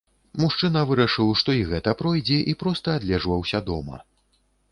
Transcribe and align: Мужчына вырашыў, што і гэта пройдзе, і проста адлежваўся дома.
Мужчына 0.43 0.81
вырашыў, 0.91 1.27
што 1.41 1.55
і 1.57 1.61
гэта 1.73 1.93
пройдзе, 2.01 2.39
і 2.53 2.57
проста 2.63 2.87
адлежваўся 3.01 3.59
дома. 3.71 4.03